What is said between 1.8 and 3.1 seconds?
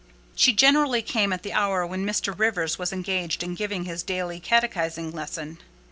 when Mr. Rivers was